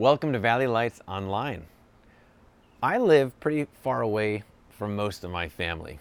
[0.00, 1.62] Welcome to Valley Lights Online.
[2.82, 5.98] I live pretty far away from most of my family.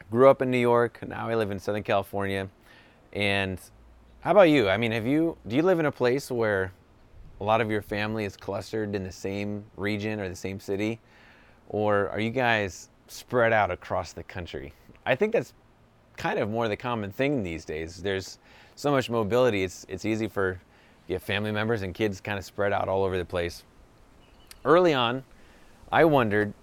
[0.00, 2.48] I grew up in New York, now I live in Southern California.
[3.12, 3.60] And
[4.22, 4.68] how about you?
[4.68, 6.72] I mean, have you do you live in a place where
[7.40, 10.98] a lot of your family is clustered in the same region or the same city?
[11.68, 14.72] Or are you guys spread out across the country?
[15.06, 15.52] I think that's
[16.16, 18.02] kind of more the common thing these days.
[18.02, 18.40] There's
[18.74, 20.60] so much mobility, it's it's easy for
[21.08, 23.62] you have family members and kids kind of spread out all over the place.
[24.64, 25.24] Early on,
[25.92, 26.54] I wondered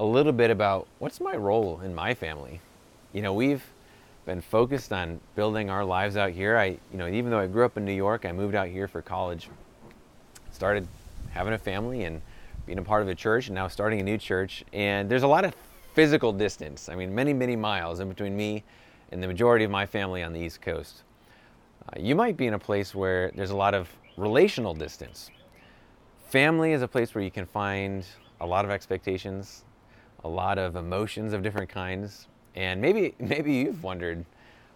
[0.00, 2.60] a little bit about what's my role in my family.
[3.12, 3.64] You know, we've
[4.24, 6.56] been focused on building our lives out here.
[6.56, 8.88] I, you know, even though I grew up in New York, I moved out here
[8.88, 9.48] for college.
[10.50, 10.86] Started
[11.30, 12.22] having a family and
[12.66, 14.64] being a part of a church and now starting a new church.
[14.72, 15.54] And there's a lot of
[15.94, 16.88] physical distance.
[16.88, 18.64] I mean, many, many miles in between me
[19.10, 21.02] and the majority of my family on the East Coast.
[21.88, 25.30] Uh, you might be in a place where there's a lot of relational distance.
[26.28, 28.04] Family is a place where you can find
[28.40, 29.64] a lot of expectations,
[30.24, 34.24] a lot of emotions of different kinds, and maybe maybe you've wondered,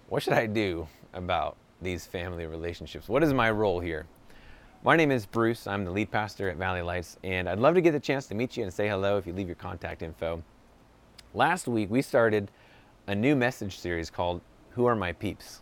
[0.09, 3.09] what should I do about these family relationships?
[3.09, 4.07] What is my role here?
[4.83, 5.67] My name is Bruce.
[5.67, 8.35] I'm the lead pastor at Valley Lights, and I'd love to get the chance to
[8.35, 10.43] meet you and say hello if you leave your contact info.
[11.35, 12.51] Last week we started
[13.07, 15.61] a new message series called Who Are My Peeps?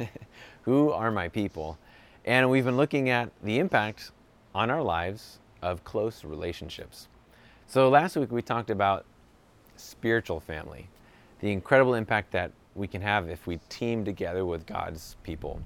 [0.62, 1.78] Who are my people?
[2.24, 4.12] And we've been looking at the impact
[4.54, 7.08] on our lives of close relationships.
[7.66, 9.04] So last week we talked about
[9.76, 10.88] spiritual family,
[11.40, 15.60] the incredible impact that we can have if we team together with God's people.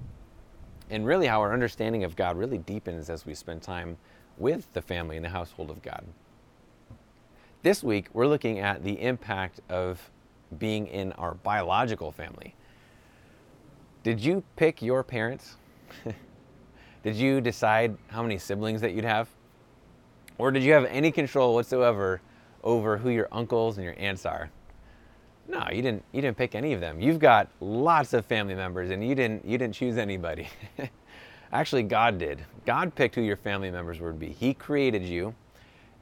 [0.89, 3.97] And really, how our understanding of God really deepens as we spend time
[4.39, 6.05] with the family and the household of God.
[7.63, 10.11] This week, we're looking at the impact of
[10.59, 12.55] being in our biological family.
[14.07, 15.57] Did you pick your parents?
[17.03, 19.29] did you decide how many siblings that you'd have?
[20.39, 22.21] Or did you have any control whatsoever
[22.63, 24.49] over who your uncles and your aunts are?
[25.49, 27.01] No, you didn't you didn't pick any of them.
[27.01, 30.51] You've got lots of family members and you didn't you didn't choose anybody.
[31.53, 32.45] Actually, God did.
[32.65, 34.29] God picked who your family members would be.
[34.29, 35.35] He created you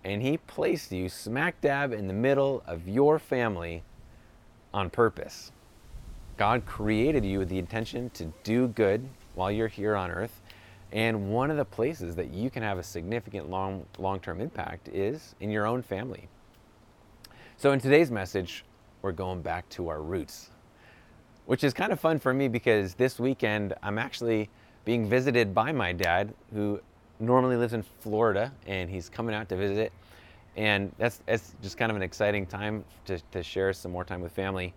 [0.04, 3.82] and he placed you smack dab in the middle of your family
[4.75, 5.53] on purpose.
[6.37, 10.41] God created you with the intention to do good while you're here on earth.
[10.93, 15.34] And one of the places that you can have a significant long long-term impact is
[15.41, 16.28] in your own family.
[17.56, 18.65] So in today's message,
[19.03, 20.50] we're going back to our roots,
[21.47, 24.49] which is kind of fun for me because this weekend I'm actually
[24.84, 26.81] being visited by my dad who
[27.21, 29.93] normally lives in Florida and he's coming out to visit.
[30.56, 34.21] And that's, that's just kind of an exciting time to, to share some more time
[34.21, 34.72] with family.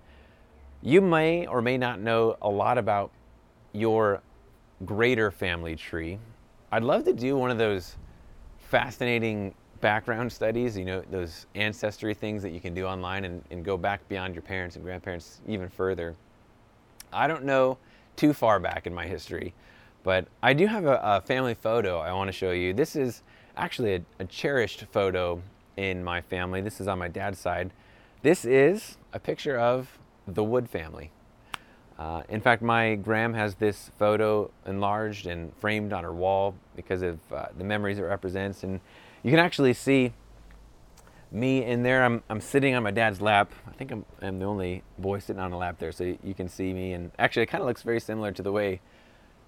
[0.82, 3.12] You may or may not know a lot about
[3.74, 4.22] your
[4.86, 6.20] greater family tree.
[6.72, 7.96] I'd love to do one of those
[8.60, 13.64] fascinating background studies, you know, those ancestry things that you can do online and, and
[13.64, 16.16] go back beyond your parents and grandparents even further.
[17.12, 17.78] I don't know
[18.16, 19.54] too far back in my history,
[20.04, 22.74] but I do have a, a family photo I want to show you.
[22.74, 23.24] This is
[23.56, 25.42] actually a, a cherished photo
[25.78, 26.62] in my family.
[26.62, 27.72] This is on my dad's side.
[28.24, 31.12] This is a picture of the Wood family.
[31.98, 37.02] Uh, in fact, my Gram has this photo enlarged and framed on her wall because
[37.02, 38.64] of uh, the memories it represents.
[38.64, 38.80] And
[39.24, 40.14] you can actually see
[41.32, 42.04] me in there.
[42.04, 43.52] I'm, I'm sitting on my dad's lap.
[43.68, 46.48] I think I'm, I'm the only boy sitting on a lap there, so you can
[46.48, 46.94] see me.
[46.94, 48.80] And actually, it kind of looks very similar to the way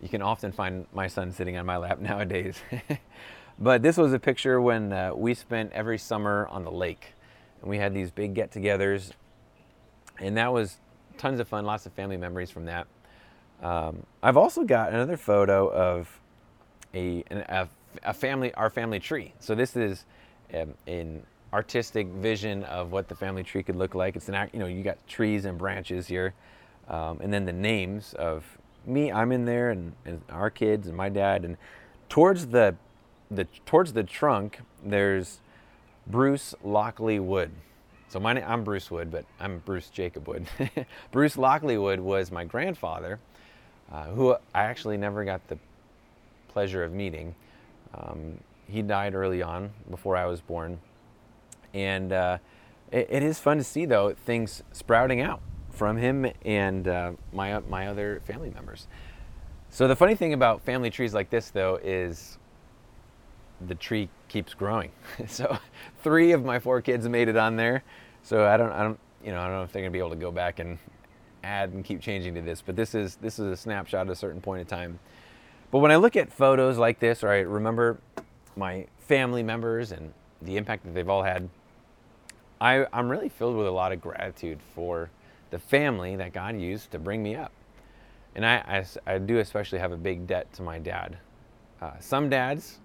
[0.02, 2.56] you can often find my son sitting on my lap nowadays.
[3.60, 7.14] but this was a picture when uh, we spent every summer on the lake.
[7.62, 9.12] And we had these big get togethers
[10.20, 10.78] and that was
[11.18, 12.88] tons of fun, lots of family memories from that.
[13.62, 16.20] Um, I've also got another photo of
[16.94, 17.68] a, a,
[18.04, 19.34] a, family, our family tree.
[19.40, 20.06] So this is
[20.54, 24.16] um, an artistic vision of what the family tree could look like.
[24.16, 26.34] It's an, you know, you got trees and branches here,
[26.88, 28.46] um, and then the names of
[28.86, 29.12] me.
[29.12, 31.58] I'm in there, and, and our kids, and my dad, and
[32.08, 32.76] towards the,
[33.30, 35.40] the towards the trunk, there's
[36.08, 37.52] Bruce Lockley Wood.
[38.10, 40.48] So my I'm Bruce Wood, but I'm Bruce Jacob Wood.
[41.12, 43.20] Bruce Lockley Wood was my grandfather,
[43.92, 45.60] uh, who I actually never got the
[46.48, 47.36] pleasure of meeting.
[47.94, 50.80] Um, he died early on, before I was born,
[51.76, 52.40] and uh,
[52.92, 57.60] it, it is fun to see though things sprouting out from him and uh, my
[57.70, 58.88] my other family members.
[59.70, 62.40] So the funny thing about family trees like this though is
[63.68, 64.92] the tree keeps growing.
[65.28, 65.58] so
[66.04, 67.84] three of my four kids made it on there.
[68.24, 70.12] So I don't, I don't, you know, I don't know if they're gonna be able
[70.12, 70.78] to go back and
[71.44, 72.62] add and keep changing to this.
[72.66, 75.00] But this is this is a snapshot at a certain point in time.
[75.72, 78.00] But when I look at photos like this, or I remember
[78.56, 81.50] my family members and the impact that they've all had,
[82.60, 85.10] I, I'm really filled with a lot of gratitude for
[85.52, 87.52] the family that God used to bring me up.
[88.36, 91.18] And I, I, I do especially have a big debt to my dad.
[91.82, 92.80] Uh, some dads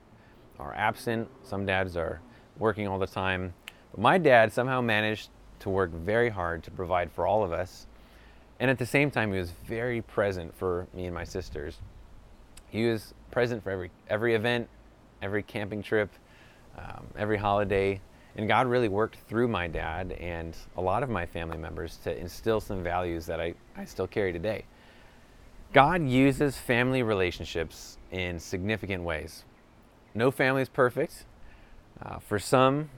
[0.58, 2.20] are absent, some dads are
[2.58, 3.54] working all the time.
[3.90, 5.30] But my dad somehow managed
[5.60, 7.86] to work very hard to provide for all of us.
[8.60, 11.78] And at the same time, he was very present for me and my sisters.
[12.68, 14.68] He was present for every, every event,
[15.22, 16.10] every camping trip,
[16.78, 18.00] um, every holiday.
[18.36, 22.16] And God really worked through my dad and a lot of my family members to
[22.16, 24.64] instill some values that I, I still carry today.
[25.72, 29.44] God uses family relationships in significant ways.
[30.14, 31.24] No family is perfect.
[32.00, 32.90] Uh, for some,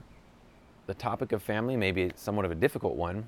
[0.85, 3.27] the topic of family may be somewhat of a difficult one.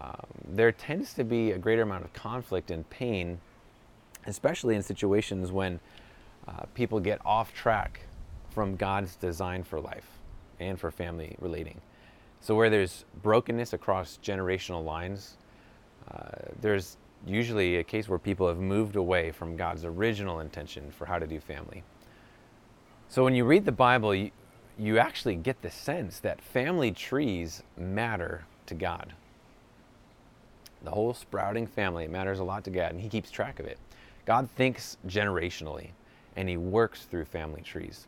[0.00, 3.40] Um, there tends to be a greater amount of conflict and pain,
[4.26, 5.78] especially in situations when
[6.48, 8.00] uh, people get off track
[8.50, 10.18] from God's design for life
[10.58, 11.80] and for family relating.
[12.40, 15.36] So, where there's brokenness across generational lines,
[16.10, 16.30] uh,
[16.60, 21.20] there's usually a case where people have moved away from God's original intention for how
[21.20, 21.84] to do family.
[23.12, 24.30] So, when you read the Bible, you,
[24.78, 29.12] you actually get the sense that family trees matter to God.
[30.82, 33.76] The whole sprouting family matters a lot to God, and He keeps track of it.
[34.24, 35.90] God thinks generationally,
[36.36, 38.06] and He works through family trees.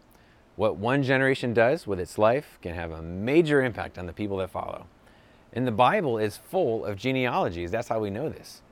[0.56, 4.39] What one generation does with its life can have a major impact on the people
[4.39, 4.87] that follow.
[5.53, 7.71] And the Bible is full of genealogies.
[7.71, 8.62] That's how we know this.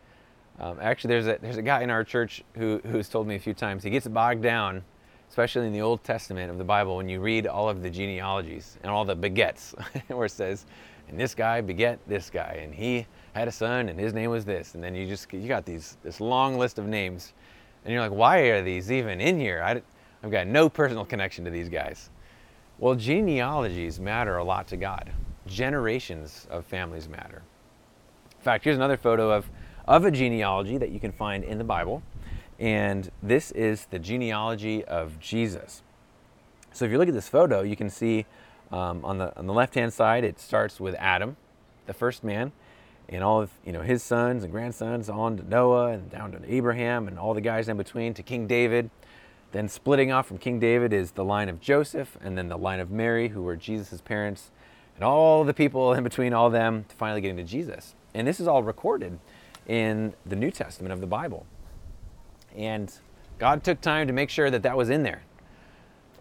[0.58, 3.38] Um, actually, there's a, there's a guy in our church who, who's told me a
[3.38, 4.82] few times he gets bogged down,
[5.32, 8.76] especially in the Old Testament of the Bible, when you read all of the genealogies
[8.82, 9.74] and all the begets,
[10.08, 10.66] where it says,
[11.08, 14.44] and this guy beget this guy, and he had a son, and his name was
[14.44, 14.74] this.
[14.74, 17.32] And then you just, you got these, this long list of names.
[17.82, 19.62] And you're like, why are these even in here?
[19.64, 19.80] I,
[20.22, 22.10] I've got no personal connection to these guys.
[22.78, 25.10] Well, genealogies matter a lot to God.
[25.46, 27.40] Generations of families matter.
[28.38, 29.48] In fact, here's another photo of,
[29.88, 32.02] of a genealogy that you can find in the Bible.
[32.62, 35.82] And this is the genealogy of Jesus.
[36.72, 38.24] So if you look at this photo, you can see
[38.70, 41.36] um, on the, on the left hand side, it starts with Adam,
[41.86, 42.52] the first man,
[43.08, 46.40] and all of you know, his sons and grandsons on to Noah and down to
[46.46, 48.88] Abraham and all the guys in between to King David
[49.52, 52.80] then splitting off from King David is the line of Joseph, and then the line
[52.80, 54.50] of Mary, who were Jesus' parents,
[54.96, 57.94] and all the people in between all them to finally getting to Jesus.
[58.14, 59.18] And this is all recorded
[59.66, 61.46] in the New Testament of the Bible.
[62.56, 62.92] And
[63.38, 65.22] God took time to make sure that that was in there.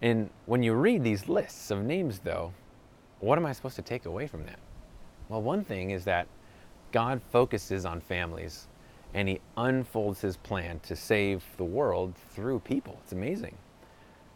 [0.00, 2.52] And when you read these lists of names, though,
[3.20, 4.58] what am I supposed to take away from that?
[5.28, 6.26] Well, one thing is that
[6.90, 8.66] God focuses on families
[9.14, 12.98] and he unfolds his plan to save the world through people.
[13.02, 13.56] It's amazing.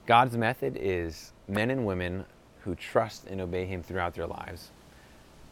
[0.07, 2.25] God's method is men and women
[2.61, 4.71] who trust and obey him throughout their lives.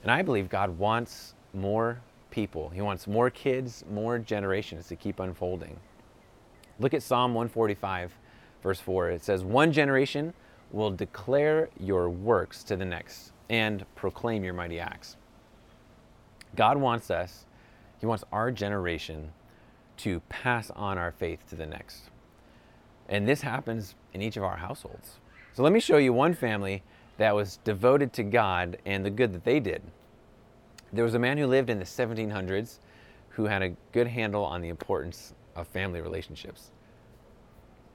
[0.02, 2.00] And I believe God wants more
[2.30, 2.68] people.
[2.68, 5.78] He wants more kids, more generations to keep unfolding.
[6.78, 8.12] Look at Psalm 145,
[8.62, 9.10] verse 4.
[9.10, 10.34] It says, One generation
[10.72, 15.16] will declare your works to the next and proclaim your mighty acts.
[16.56, 17.44] God wants us
[18.04, 19.32] he wants our generation
[19.96, 22.10] to pass on our faith to the next.
[23.08, 25.14] And this happens in each of our households.
[25.54, 26.82] So let me show you one family
[27.16, 29.80] that was devoted to God and the good that they did.
[30.92, 32.76] There was a man who lived in the 1700s
[33.30, 36.70] who had a good handle on the importance of family relationships.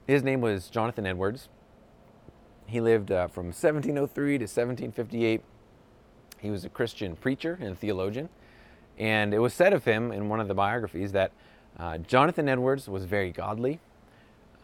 [0.06, 1.48] His name was Jonathan Edwards.
[2.66, 5.42] He lived uh, from 1703 to 1758.
[6.38, 8.28] He was a Christian preacher and theologian.
[8.98, 11.32] And it was said of him in one of the biographies that
[11.78, 13.80] uh, Jonathan Edwards was very godly.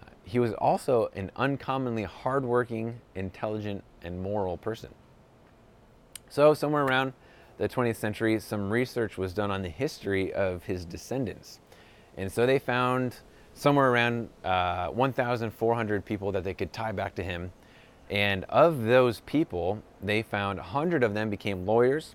[0.03, 4.91] Uh, he was also an uncommonly hardworking, intelligent, and moral person.
[6.29, 7.13] So, somewhere around
[7.59, 11.61] the 20th century, some research was done on the history of his descendants.
[12.17, 13.17] And so they found
[13.55, 17.53] somewhere around uh, 1,400 people that they could tie back to him.
[18.11, 22.15] And of those people, they found 100 of them became lawyers,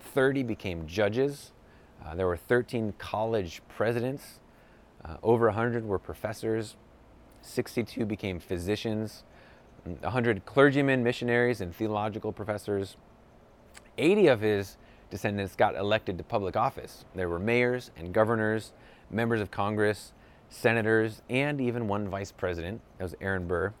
[0.00, 1.52] 30 became judges,
[2.04, 4.40] uh, there were 13 college presidents,
[5.04, 6.76] uh, over 100 were professors,
[7.42, 9.24] 62 became physicians,
[9.84, 12.96] 100 clergymen, missionaries, and theological professors.
[13.98, 14.76] 80 of his
[15.10, 17.04] descendants got elected to public office.
[17.14, 18.72] There were mayors and governors,
[19.10, 20.12] members of Congress,
[20.48, 22.80] senators, and even one vice president.
[22.98, 23.72] That was Aaron Burr.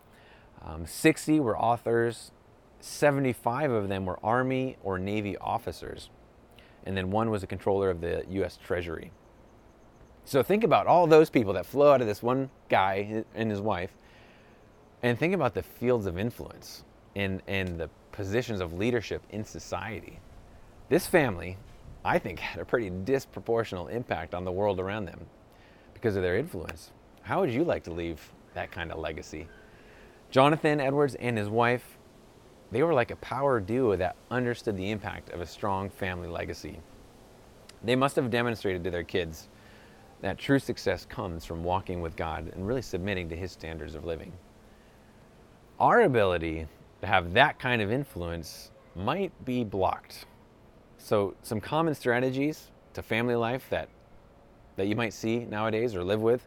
[0.62, 2.32] Um, 60 were authors.
[2.80, 6.10] 75 of them were Army or Navy officers
[6.86, 9.10] and then one was a controller of the US Treasury.
[10.24, 13.60] So think about all those people that flow out of this one guy and his
[13.60, 13.90] wife.
[15.02, 20.20] And think about the fields of influence and, and the positions of leadership in society.
[20.88, 21.58] This family,
[22.06, 25.26] I think, had a pretty disproportional impact on the world around them
[25.92, 26.92] because of their influence.
[27.22, 28.20] How would you like to leave
[28.54, 29.48] that kind of legacy?
[30.30, 31.98] Jonathan Edwards and his wife,
[32.70, 36.78] they were like a power duo that understood the impact of a strong family legacy.
[37.82, 39.48] They must have demonstrated to their kids
[40.20, 44.04] that true success comes from walking with God and really submitting to His standards of
[44.04, 44.32] living.
[45.80, 46.68] Our ability
[47.00, 50.26] to have that kind of influence might be blocked.
[50.98, 53.88] So, some common strategies to family life that,
[54.76, 56.46] that you might see nowadays or live with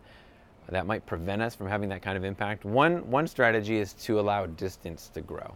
[0.70, 2.64] that might prevent us from having that kind of impact.
[2.64, 5.56] One, one strategy is to allow distance to grow.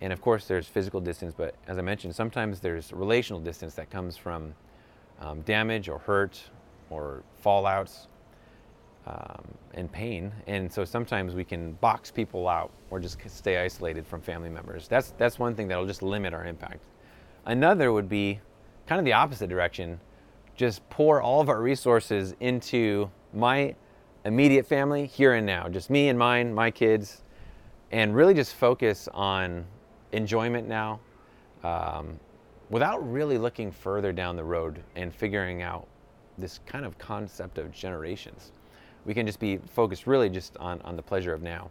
[0.00, 3.90] And of course, there's physical distance, but as I mentioned, sometimes there's relational distance that
[3.90, 4.54] comes from
[5.20, 6.40] um, damage or hurt
[6.90, 8.06] or fallouts
[9.06, 9.42] um,
[9.74, 10.32] and pain.
[10.46, 14.86] And so sometimes we can box people out or just stay isolated from family members.
[14.88, 16.80] That's, that's one thing that'll just limit our impact.
[17.48, 18.40] Another would be
[18.86, 19.98] kind of the opposite direction
[20.54, 23.74] just pour all of our resources into my
[24.26, 27.22] immediate family here and now, just me and mine, my kids,
[27.90, 29.64] and really just focus on
[30.12, 31.00] enjoyment now
[31.64, 32.20] um,
[32.68, 35.86] without really looking further down the road and figuring out
[36.36, 38.52] this kind of concept of generations.
[39.06, 41.70] We can just be focused really just on, on the pleasure of now.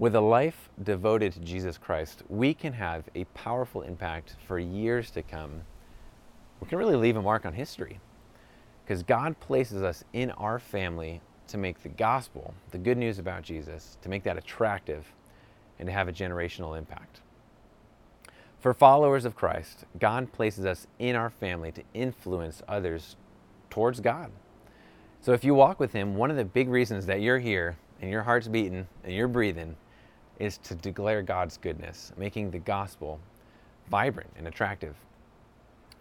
[0.00, 5.10] With a life devoted to Jesus Christ, we can have a powerful impact for years
[5.10, 5.60] to come.
[6.58, 8.00] We can really leave a mark on history
[8.82, 13.42] because God places us in our family to make the gospel, the good news about
[13.42, 15.04] Jesus, to make that attractive
[15.78, 17.20] and to have a generational impact.
[18.58, 23.16] For followers of Christ, God places us in our family to influence others
[23.68, 24.30] towards God.
[25.20, 28.10] So if you walk with Him, one of the big reasons that you're here and
[28.10, 29.76] your heart's beating and you're breathing
[30.40, 33.20] is to declare God's goodness, making the gospel
[33.88, 34.96] vibrant and attractive.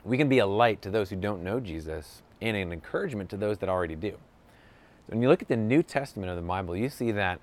[0.03, 3.38] We can be a light to those who don't know Jesus and an encouragement to
[3.38, 4.13] those that already do.
[5.08, 7.39] When you look at the New Testament of the Bible, you see that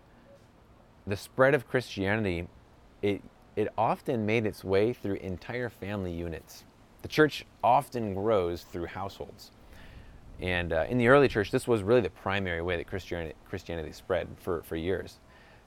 [1.07, 2.49] the spread of Christianity,
[3.03, 3.23] it
[3.57, 6.65] it often made its way through entire family units.
[7.00, 9.50] The church often grows through households.
[10.41, 13.93] And uh, in the early church, this was really the primary way that Christianity, Christianity
[13.93, 15.17] spread for, for years.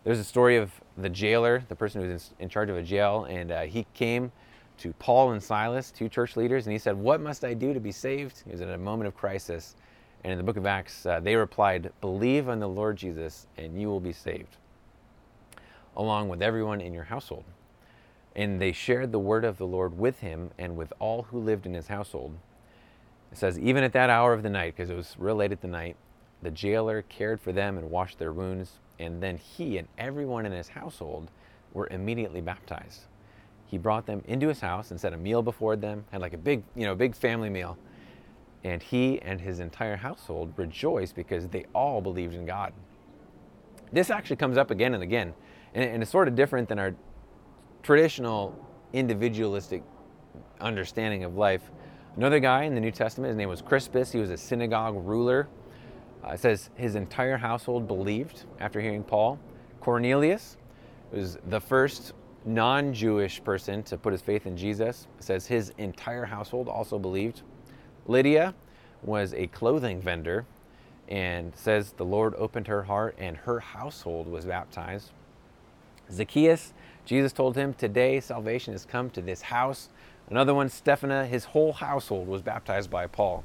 [0.03, 2.83] There's a story of the jailer, the person who was in, in charge of a
[2.83, 4.31] jail, and uh, he came
[4.79, 7.79] to Paul and Silas, two church leaders, and he said, What must I do to
[7.79, 8.43] be saved?
[8.45, 9.75] He was in a moment of crisis.
[10.23, 13.79] And in the book of Acts, uh, they replied, Believe on the Lord Jesus, and
[13.79, 14.57] you will be saved,
[15.95, 17.45] along with everyone in your household.
[18.35, 21.65] And they shared the word of the Lord with him and with all who lived
[21.65, 22.37] in his household.
[23.31, 25.61] It says, even at that hour of the night, because it was real late at
[25.61, 25.97] the night,
[26.41, 30.51] the jailer cared for them and washed their wounds, and then he and everyone in
[30.51, 31.31] his household
[31.73, 33.01] were immediately baptized.
[33.65, 36.37] He brought them into his house and set a meal before them, had like a
[36.37, 37.77] big, you know, big family meal.
[38.63, 42.73] And he and his entire household rejoiced because they all believed in God.
[43.91, 45.33] This actually comes up again and again,
[45.73, 46.93] and it's sort of different than our
[47.83, 48.53] traditional
[48.91, 49.83] individualistic
[50.59, 51.71] understanding of life.
[52.17, 54.11] Another guy in the New Testament, his name was Crispus.
[54.11, 55.47] He was a synagogue ruler.
[56.23, 59.39] Uh, it says his entire household believed after hearing Paul.
[59.79, 60.57] Cornelius
[61.11, 62.13] was the first
[62.45, 65.07] non Jewish person to put his faith in Jesus.
[65.17, 67.41] It says his entire household also believed.
[68.07, 68.53] Lydia
[69.03, 70.45] was a clothing vendor
[71.07, 75.11] and says the Lord opened her heart and her household was baptized.
[76.11, 76.73] Zacchaeus
[77.09, 79.89] Jesus told him, Today salvation has come to this house.
[80.29, 83.43] Another one, Stephana, his whole household was baptized by Paul.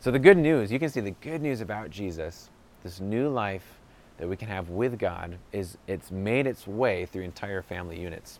[0.00, 2.50] So the good news, you can see the good news about Jesus,
[2.84, 3.80] this new life
[4.18, 8.38] that we can have with God, is it's made its way through entire family units.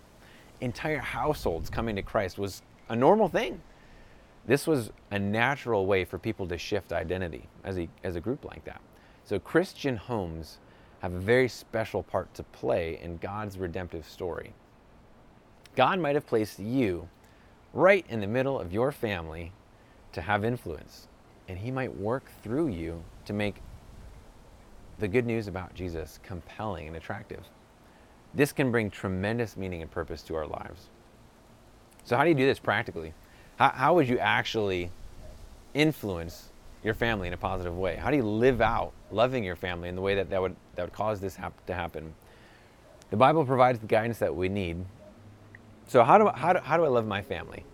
[0.61, 3.61] Entire households coming to Christ was a normal thing.
[4.47, 8.45] This was a natural way for people to shift identity as a, as a group
[8.45, 8.81] like that.
[9.25, 10.59] So Christian homes
[11.01, 14.53] have a very special part to play in God's redemptive story.
[15.75, 17.09] God might have placed you
[17.73, 19.53] right in the middle of your family
[20.13, 21.09] to have influence,
[21.49, 23.57] and He might work through you to make
[24.99, 27.45] the good news about Jesus compelling and attractive.
[28.35, 30.89] This can bring tremendous meaning and purpose to our lives.
[32.05, 33.15] So, how do you do this practically?
[33.59, 34.91] How, how would you actually
[35.75, 36.51] influence
[36.85, 37.97] your family in a positive way?
[37.97, 40.83] How do you live out loving your family in the way that that would, that
[40.83, 42.15] would cause this hap- to happen?
[43.11, 44.85] The Bible provides the guidance that we need.
[45.87, 47.65] So, how do, how, do, how do I love my family?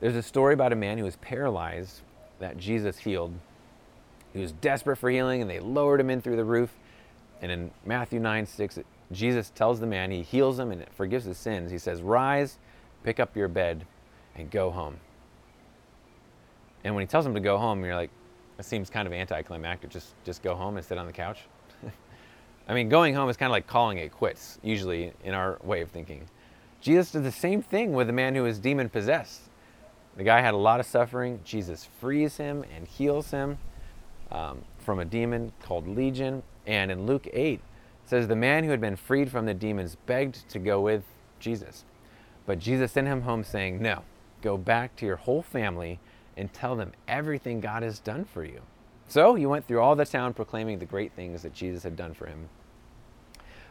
[0.00, 2.02] There's a story about a man who was paralyzed
[2.38, 3.34] that Jesus healed.
[4.32, 6.70] He was desperate for healing, and they lowered him in through the roof.
[7.40, 8.78] And in Matthew 9 6,
[9.12, 11.70] Jesus tells the man, he heals him and forgives his sins.
[11.70, 12.58] He says, Rise,
[13.04, 13.86] pick up your bed,
[14.34, 14.98] and go home.
[16.84, 18.10] And when he tells him to go home, you're like,
[18.58, 19.90] it seems kind of anticlimactic.
[19.90, 21.40] Just, just go home and sit on the couch.
[22.68, 25.82] I mean, going home is kind of like calling it quits, usually in our way
[25.82, 26.28] of thinking.
[26.80, 29.42] Jesus did the same thing with the man who was demon possessed.
[30.16, 31.40] The guy had a lot of suffering.
[31.44, 33.58] Jesus frees him and heals him
[34.30, 36.42] um, from a demon called Legion.
[36.66, 37.60] And in Luke 8,
[38.06, 41.02] says the man who had been freed from the demons begged to go with
[41.38, 41.84] Jesus.
[42.46, 44.02] But Jesus sent him home saying, No,
[44.40, 45.98] go back to your whole family
[46.36, 48.60] and tell them everything God has done for you.
[49.08, 52.14] So he went through all the town proclaiming the great things that Jesus had done
[52.14, 52.48] for him.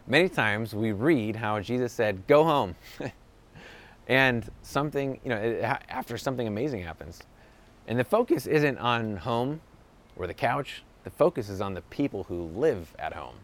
[0.07, 2.75] Many times we read how Jesus said, Go home.
[4.07, 5.37] and something, you know,
[5.89, 7.23] after something amazing happens.
[7.87, 9.61] And the focus isn't on home
[10.15, 13.35] or the couch, the focus is on the people who live at home.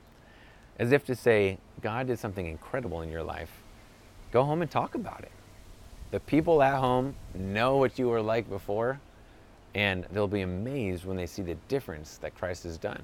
[0.80, 3.52] As if to say, God did something incredible in your life.
[4.32, 5.32] Go home and talk about it.
[6.12, 9.00] The people at home know what you were like before,
[9.76, 13.04] and they'll be amazed when they see the difference that Christ has done.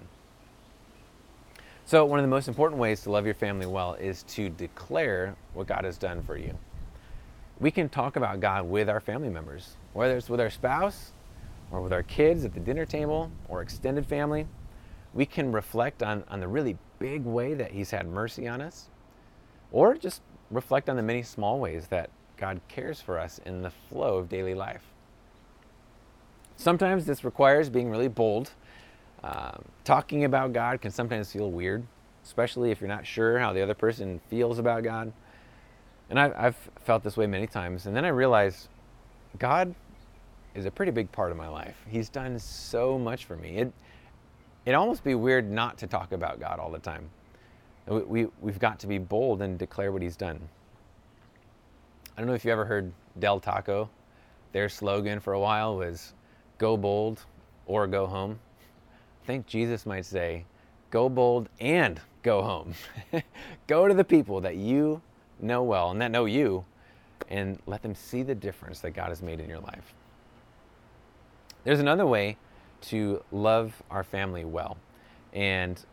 [1.85, 5.35] So, one of the most important ways to love your family well is to declare
[5.53, 6.57] what God has done for you.
[7.59, 11.11] We can talk about God with our family members, whether it's with our spouse
[11.71, 14.45] or with our kids at the dinner table or extended family.
[15.13, 18.89] We can reflect on, on the really big way that He's had mercy on us,
[19.71, 20.21] or just
[20.51, 24.29] reflect on the many small ways that God cares for us in the flow of
[24.29, 24.83] daily life.
[26.57, 28.51] Sometimes this requires being really bold.
[29.23, 31.83] Um, talking about God can sometimes feel weird,
[32.23, 35.11] especially if you're not sure how the other person feels about God.
[36.09, 37.85] And I've, I've felt this way many times.
[37.85, 38.69] And then I realized
[39.39, 39.73] God
[40.55, 41.75] is a pretty big part of my life.
[41.87, 43.57] He's done so much for me.
[43.57, 43.73] It,
[44.65, 47.09] it'd almost be weird not to talk about God all the time.
[47.87, 50.39] We, we, we've got to be bold and declare what He's done.
[52.15, 53.89] I don't know if you ever heard Del Taco.
[54.53, 56.13] Their slogan for a while was
[56.58, 57.23] go bold
[57.65, 58.39] or go home.
[59.23, 60.45] I think Jesus might say,
[60.89, 62.73] go bold and go home.
[63.67, 65.01] go to the people that you
[65.39, 66.65] know well and that know you
[67.30, 69.93] and let them see the difference that God has made in your life.
[71.63, 72.38] There's another way
[72.82, 74.78] to love our family well.
[75.34, 75.84] And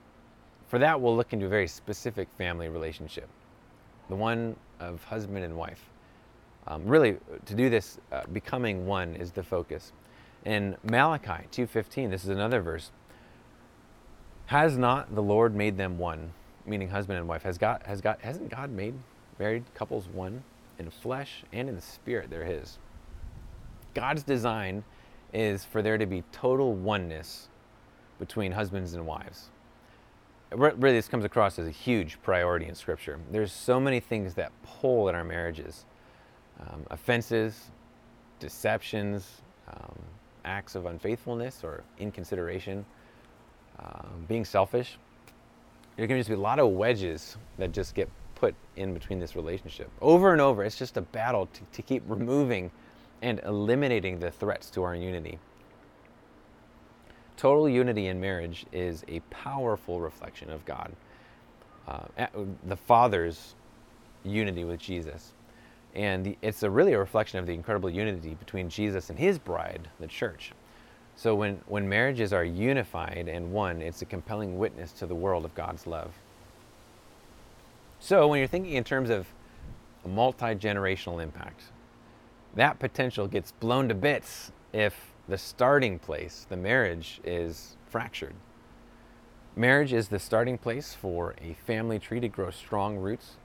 [0.69, 3.29] for that, we'll look into a very specific family relationship
[4.11, 5.81] the one of husband and wife.
[6.67, 9.93] Um, really, to do this, uh, becoming one is the focus.
[10.45, 12.91] In Malachi 2:15, this is another verse.
[14.47, 16.35] Has not the Lord made them one,
[16.67, 17.45] meaning husband and wife?
[17.45, 18.95] Has God has God hasn't God made
[19.39, 20.43] married couples one
[20.79, 22.31] in flesh and in spirit?
[22.31, 22.79] They're His.
[23.95, 24.85] God's design
[25.33, 27.49] is for there to be total oneness
[28.19, 29.51] between husbands and wives.
[30.53, 33.19] Really, this comes across as a huge priority in Scripture.
[33.33, 35.85] There's so many things that pull in our marriages
[36.61, 37.71] um, offenses,
[38.39, 39.99] deceptions, um,
[40.45, 42.85] acts of unfaithfulness or inconsideration,
[43.81, 44.99] uh, being selfish.
[45.97, 49.37] There can just be a lot of wedges that just get put in between this
[49.37, 49.91] relationship.
[50.01, 52.71] Over and over, it's just a battle to, to keep removing
[53.23, 55.39] and eliminating the threats to our unity.
[57.37, 60.93] Total unity in marriage is a powerful reflection of God.
[61.89, 62.01] Uh,
[62.67, 63.55] the Father's
[64.25, 65.33] unity with Jesus.
[65.95, 69.89] And it's a really a reflection of the incredible unity between Jesus and his bride,
[70.01, 70.53] the church.
[71.17, 75.45] So when, when marriages are unified and one, it's a compelling witness to the world
[75.45, 76.13] of God's love.
[78.05, 79.29] So when you're thinking in terms of
[80.05, 81.63] a multi generational impact,
[82.55, 88.35] that potential gets blown to bits if the starting place, the marriage, is fractured.
[89.57, 93.39] Marriage is the starting place for a family tree to grow strong roots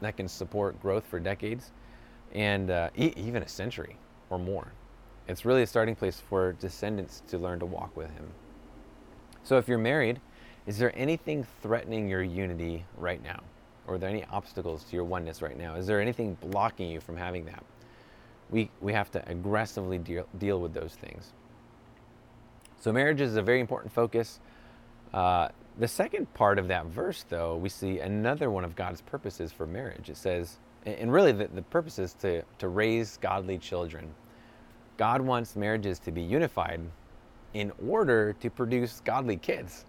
[0.00, 1.70] that can support growth for decades
[2.32, 3.98] and uh, e- even a century
[4.30, 4.72] or more.
[5.26, 8.30] It's really a starting place for descendants to learn to walk with Him.
[9.42, 10.22] So, if you're married,
[10.66, 13.42] is there anything threatening your unity right now?
[13.88, 15.74] Or are there any obstacles to your oneness right now?
[15.74, 17.64] Is there anything blocking you from having that?
[18.50, 21.32] We, we have to aggressively deal, deal with those things.
[22.80, 24.40] So, marriage is a very important focus.
[25.12, 25.48] Uh,
[25.78, 29.66] the second part of that verse, though, we see another one of God's purposes for
[29.66, 30.10] marriage.
[30.10, 34.10] It says, and really the, the purpose is to, to raise godly children.
[34.96, 36.80] God wants marriages to be unified
[37.54, 39.86] in order to produce godly kids.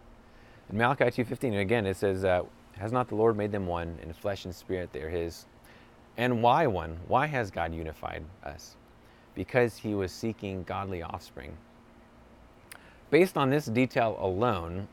[0.70, 2.44] In Malachi 2.15, again, it says, uh,
[2.80, 4.92] Has not the Lord made them one in flesh and spirit?
[4.94, 5.46] They are His.
[6.18, 6.98] And why one?
[7.08, 8.76] Why has God unified us?
[9.36, 11.58] Because He was seeking godly offspring.
[13.12, 14.88] Based on this detail alone,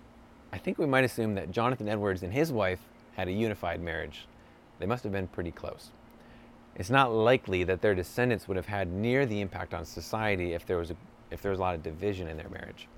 [0.53, 2.81] I think we might assume that Jonathan Edwards and his wife
[3.15, 4.27] had a unified marriage.
[4.79, 5.91] They must have been pretty close.
[6.77, 10.65] It's not likely that their descendants would have had near the impact on society if
[10.67, 10.97] there was a,
[11.31, 12.89] if there was a lot of division in their marriage.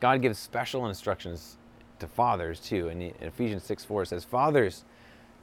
[0.00, 1.56] God gives special instructions
[2.02, 2.88] to fathers too.
[2.88, 4.84] In Ephesians 6 4 says, Fathers,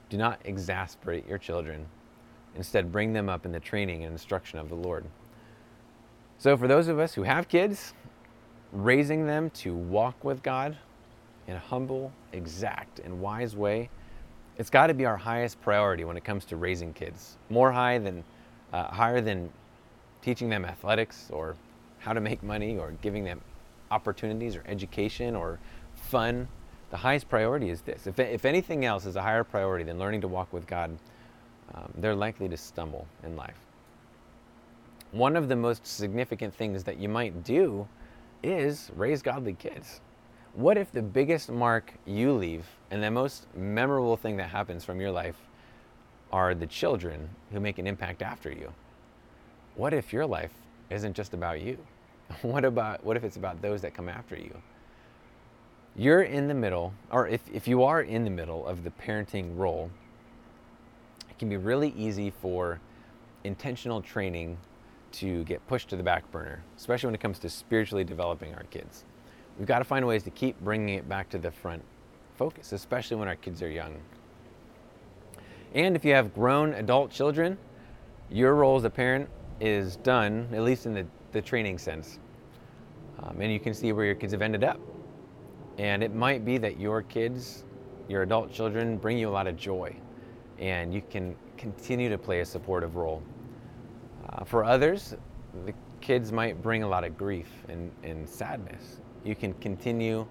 [0.10, 1.88] do not exasperate your children.
[2.56, 5.06] Instead, bring them up in the training and instruction of the Lord.
[6.38, 7.94] So, for those of us who have kids,
[8.72, 10.78] raising them to walk with God
[11.48, 13.90] in a humble, exact, and wise way,
[14.58, 17.38] it's got to be our highest priority when it comes to raising kids.
[17.50, 18.24] More high than,
[18.74, 19.50] uh, higher than
[20.22, 21.56] teaching them athletics or
[22.00, 23.42] how to make money or giving them
[23.92, 25.60] opportunities or education or
[26.00, 26.48] fun.
[26.90, 28.08] The highest priority is this.
[28.08, 30.98] If, if anything else is a higher priority than learning to walk with God,
[31.76, 33.60] um, they're likely to stumble in life.
[35.12, 37.88] One of the most significant things that you might do
[38.44, 40.02] is raise godly kids.
[40.54, 45.00] What if the biggest mark you leave and the most memorable thing that happens from
[45.00, 45.38] your life
[46.32, 48.74] are the children who make an impact after you?
[49.76, 50.54] What if your life
[50.90, 51.78] isn't just about you?
[52.44, 54.56] What about what if it's about those that come after you?
[56.00, 59.58] You're in the middle, or if, if you are in the middle of the parenting
[59.58, 59.92] role,
[61.30, 62.80] it can be really easy for
[63.44, 64.58] intentional training
[65.12, 68.64] to get pushed to the back burner, especially when it comes to spiritually developing our
[68.72, 69.04] kids.
[69.58, 71.84] We've got to find ways to keep bringing it back to the front
[72.38, 73.98] focus, especially when our kids are young.
[75.74, 77.58] And if you have grown adult children,
[78.32, 79.28] your role as a parent
[79.60, 82.20] is done, at least in the, the training sense.
[83.22, 84.80] Um, and you can see where your kids have ended up.
[85.80, 87.64] And it might be that your kids,
[88.10, 89.96] your adult children, bring you a lot of joy,
[90.60, 93.24] and you can continue to play a supportive role.
[94.28, 95.16] Uh, for others,
[95.66, 99.00] the kids might bring a lot of grief and, and sadness.
[99.24, 100.28] You can continue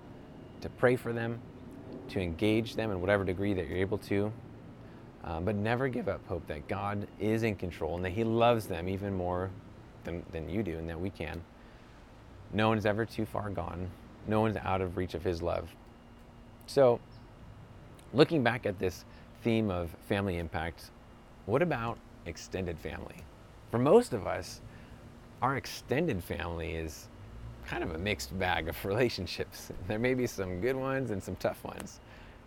[0.60, 1.40] to pray for them,
[2.10, 4.30] to engage them in whatever degree that you're able to,
[5.24, 8.66] uh, but never give up hope that God is in control and that He loves
[8.66, 9.50] them even more
[10.04, 11.42] than, than you do and that we can.
[12.52, 13.90] No one's ever too far gone,
[14.26, 15.68] no one's out of reach of His love.
[16.66, 17.00] So,
[18.12, 19.04] looking back at this
[19.42, 20.90] theme of family impact,
[21.46, 23.16] what about extended family?
[23.70, 24.60] For most of us,
[25.40, 27.08] our extended family is
[27.66, 29.70] kind of a mixed bag of relationships.
[29.86, 32.00] There may be some good ones and some tough ones.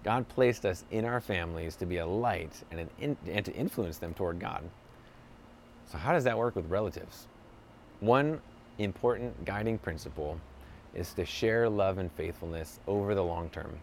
[0.03, 3.97] God placed us in our families to be a light and, in, and to influence
[3.97, 4.63] them toward God.
[5.91, 7.27] So, how does that work with relatives?
[7.99, 8.41] One
[8.79, 10.39] important guiding principle
[10.93, 13.79] is to share love and faithfulness over the long term.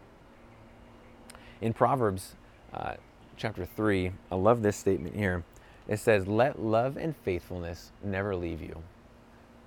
[1.60, 2.34] In Proverbs
[2.72, 2.94] uh,
[3.36, 5.44] chapter 3, I love this statement here.
[5.88, 8.82] It says, Let love and faithfulness never leave you.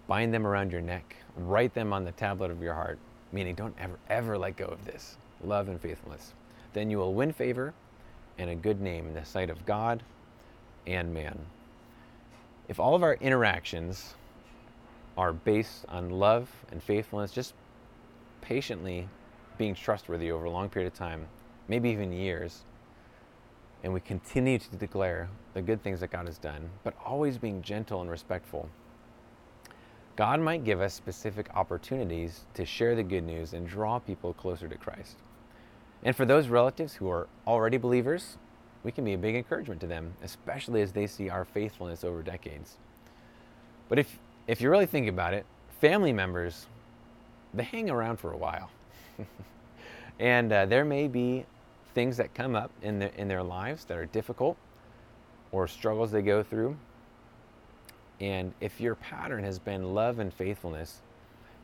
[0.08, 3.00] Bind them around your neck, write them on the tablet of your heart,
[3.32, 6.34] meaning don't ever, ever let go of this love and faithfulness.
[6.74, 7.74] Then you will win favor
[8.38, 10.04] and a good name in the sight of God
[10.88, 11.38] and man.
[12.68, 14.14] If all of our interactions
[15.18, 17.54] are based on love and faithfulness, just
[18.42, 19.08] patiently
[19.58, 21.28] being trustworthy over a long period of time,
[21.68, 22.64] maybe even years,
[23.84, 27.62] and we continue to declare the good things that God has done, but always being
[27.62, 28.70] gentle and respectful,
[30.16, 34.68] God might give us specific opportunities to share the good news and draw people closer
[34.68, 35.18] to Christ.
[36.04, 38.38] And for those relatives who are already believers,
[38.84, 42.24] we can be a big encouragement to them, especially as they see our faithfulness over
[42.24, 42.78] decades.
[43.90, 44.20] But if,
[44.52, 45.46] if you really think about it,
[45.80, 46.68] family members,
[47.54, 48.70] they hang around for a while.
[50.20, 51.46] and uh, there may be
[51.96, 54.58] things that come up in, the, in their lives that are difficult
[55.54, 56.76] or struggles they go through
[58.20, 61.00] and if your pattern has been love and faithfulness,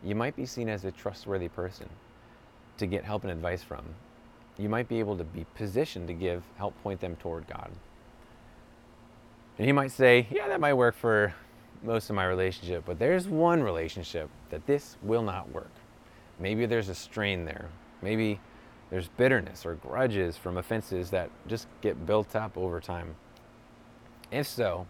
[0.01, 1.89] you might be seen as a trustworthy person
[2.77, 3.83] to get help and advice from.
[4.57, 7.69] You might be able to be positioned to give help point them toward God.
[9.59, 11.35] And you might say, yeah, that might work for
[11.83, 15.71] most of my relationship, but there's one relationship that this will not work.
[16.39, 17.69] Maybe there's a strain there.
[18.01, 18.39] Maybe
[18.89, 23.15] there's bitterness or grudges from offenses that just get built up over time.
[24.31, 24.87] If so,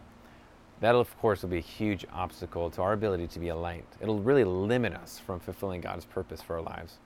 [0.79, 3.85] that, of course, will be a huge obstacle to our ability to be a light.
[3.99, 6.99] It'll really limit us from fulfilling God's purpose for our lives.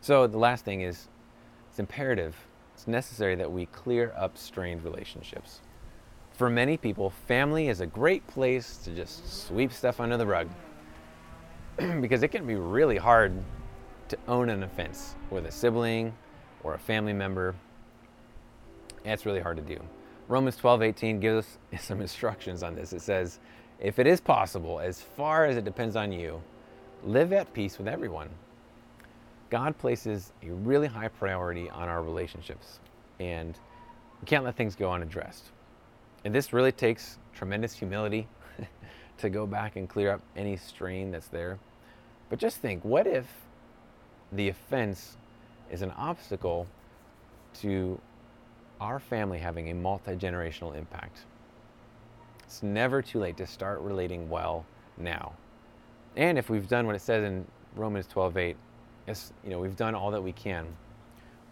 [0.00, 1.08] So, the last thing is
[1.68, 2.36] it's imperative,
[2.74, 5.60] it's necessary that we clear up strained relationships.
[6.36, 10.48] For many people, family is a great place to just sweep stuff under the rug
[12.02, 13.32] because it can be really hard
[14.08, 16.14] to own an offense with a sibling
[16.62, 17.54] or a family member.
[19.02, 19.80] It's really hard to do.
[20.28, 22.92] Romans 12, 18 gives us some instructions on this.
[22.92, 23.38] It says,
[23.80, 26.42] If it is possible, as far as it depends on you,
[27.02, 28.28] live at peace with everyone.
[29.48, 32.80] God places a really high priority on our relationships,
[33.20, 33.58] and
[34.20, 35.44] we can't let things go unaddressed.
[36.24, 38.26] And this really takes tremendous humility
[39.18, 41.58] to go back and clear up any strain that's there.
[42.28, 43.26] But just think what if
[44.32, 45.16] the offense
[45.70, 46.66] is an obstacle
[47.60, 48.00] to
[48.80, 51.20] our family having a multi generational impact?
[52.44, 54.64] It's never too late to start relating well
[54.96, 55.32] now.
[56.16, 58.56] And if we've done what it says in Romans 12:8,
[59.06, 60.66] it's, you know, we've done all that we can.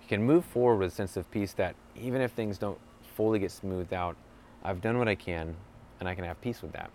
[0.00, 2.79] We can move forward with a sense of peace that even if things don't
[3.14, 4.16] fully get smoothed out,
[4.64, 5.55] I've done what I can
[6.00, 6.90] and I can have peace with that.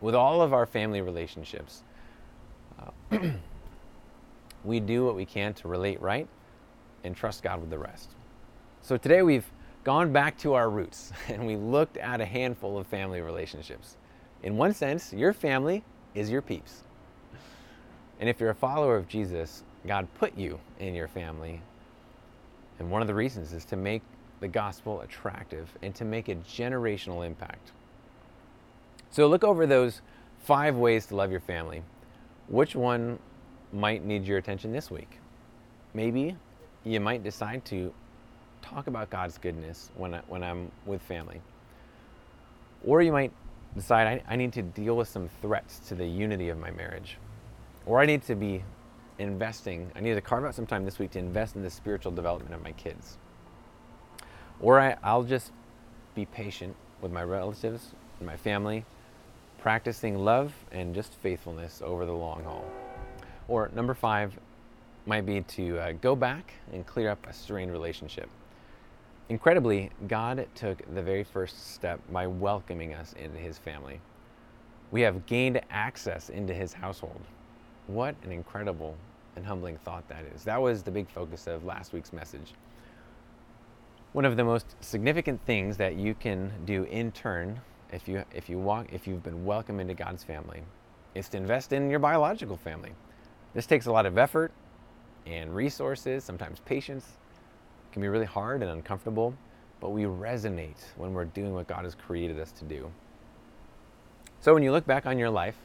[0.00, 1.82] With all of our family relationships,
[2.80, 3.18] uh,
[4.64, 6.28] we do what we can to relate right
[7.04, 8.10] and trust God with the rest.
[8.82, 9.50] So today we've
[9.84, 13.96] gone back to our roots and we looked at a handful of family relationships.
[14.42, 15.82] In one sense, your family
[16.14, 16.84] is your peeps.
[18.20, 21.60] And if you're a follower of Jesus, God put you in your family.
[22.78, 24.02] And one of the reasons is to make
[24.40, 27.72] the gospel attractive and to make a generational impact.
[29.10, 30.00] So look over those
[30.38, 31.82] five ways to love your family.
[32.48, 33.18] Which one
[33.72, 35.18] might need your attention this week?
[35.94, 36.36] Maybe
[36.84, 37.92] you might decide to
[38.62, 41.40] talk about God's goodness when, I, when I'm with family.
[42.84, 43.32] Or you might
[43.74, 47.18] decide I, I need to deal with some threats to the unity of my marriage.
[47.86, 48.62] Or I need to be
[49.18, 52.12] investing, I need to carve out some time this week to invest in the spiritual
[52.12, 53.18] development of my kids.
[54.60, 55.52] Or I, I'll just
[56.14, 58.84] be patient with my relatives and my family,
[59.58, 62.64] practicing love and just faithfulness over the long haul.
[63.46, 64.38] Or number five
[65.06, 68.28] might be to uh, go back and clear up a strained relationship.
[69.28, 74.00] Incredibly, God took the very first step by welcoming us into his family.
[74.90, 77.20] We have gained access into his household.
[77.86, 78.96] What an incredible
[79.36, 80.44] and humbling thought that is.
[80.44, 82.54] That was the big focus of last week's message.
[84.12, 87.60] One of the most significant things that you can do in turn
[87.92, 90.62] if you if you walk if you've been welcomed into God's family
[91.14, 92.92] is to invest in your biological family.
[93.54, 94.50] This takes a lot of effort
[95.26, 97.18] and resources, sometimes patience,
[97.92, 99.34] can be really hard and uncomfortable,
[99.78, 102.90] but we resonate when we're doing what God has created us to do.
[104.40, 105.56] So when you look back on your life,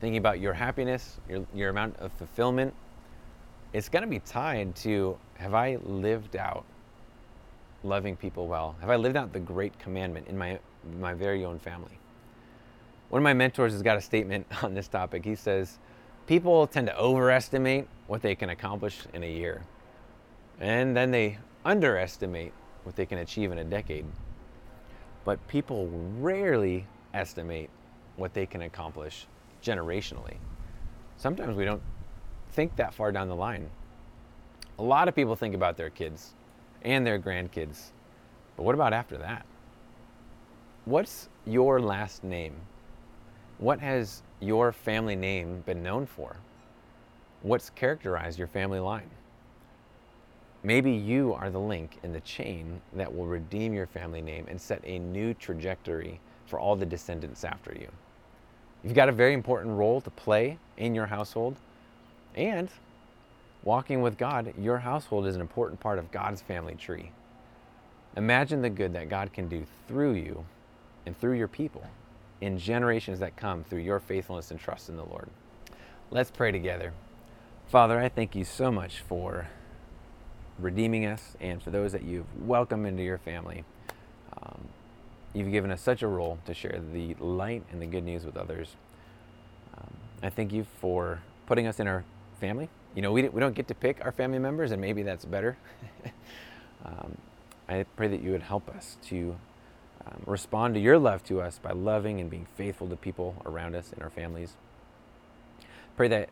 [0.00, 2.74] thinking about your happiness, your, your amount of fulfillment,
[3.72, 6.64] it's going to be tied to have I lived out
[7.84, 8.74] loving people well?
[8.80, 10.58] Have I lived out the great commandment in my,
[10.98, 11.98] my very own family?
[13.10, 15.24] One of my mentors has got a statement on this topic.
[15.24, 15.78] He says,
[16.26, 19.62] People tend to overestimate what they can accomplish in a year.
[20.58, 22.52] And then they underestimate
[22.84, 24.06] what they can achieve in a decade.
[25.24, 27.68] But people rarely estimate
[28.16, 29.26] what they can accomplish
[29.62, 30.36] generationally.
[31.16, 31.82] Sometimes we don't
[32.52, 33.68] think that far down the line.
[34.78, 36.34] A lot of people think about their kids
[36.84, 37.90] and their grandkids.
[38.56, 39.44] But what about after that?
[40.84, 42.54] What's your last name?
[43.58, 46.36] What has your family name been known for?
[47.42, 49.10] What's characterized your family line?
[50.62, 54.60] Maybe you are the link in the chain that will redeem your family name and
[54.60, 57.88] set a new trajectory for all the descendants after you.
[58.82, 61.56] You've got a very important role to play in your household.
[62.34, 62.68] And
[63.64, 67.10] walking with God, your household is an important part of God's family tree.
[68.16, 70.44] Imagine the good that God can do through you
[71.06, 71.84] and through your people
[72.40, 75.28] in generations that come through your faithfulness and trust in the Lord.
[76.10, 76.92] Let's pray together.
[77.68, 79.48] Father, I thank you so much for
[80.58, 83.64] redeeming us and for those that you've welcomed into your family.
[84.40, 84.68] Um,
[85.32, 88.36] you've given us such a role to share the light and the good news with
[88.36, 88.76] others.
[89.76, 92.04] Um, I thank you for putting us in our
[92.38, 92.68] family.
[92.94, 95.56] You know, we, we don't get to pick our family members, and maybe that's better.
[96.84, 97.16] um,
[97.68, 99.36] I pray that you would help us to
[100.06, 103.74] um, respond to your love to us by loving and being faithful to people around
[103.74, 104.54] us and our families.
[105.96, 106.28] Pray that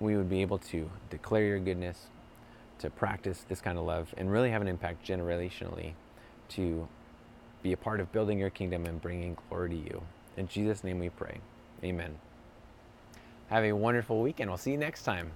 [0.00, 2.06] we would be able to declare your goodness,
[2.78, 5.92] to practice this kind of love and really have an impact generationally
[6.48, 6.88] to
[7.62, 10.02] be a part of building your kingdom and bringing glory to you.
[10.36, 11.38] In Jesus' name we pray.
[11.84, 12.18] Amen.
[13.52, 14.48] Have a wonderful weekend.
[14.48, 15.30] we'll see you next time.